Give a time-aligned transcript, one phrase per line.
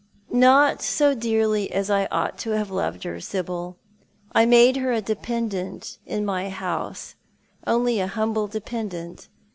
[0.31, 3.77] "Not so dearly as I ought to have loved her, Sibyl.
[4.31, 7.13] I made her a dependent in my house—
[7.67, 9.27] only a humble dependent.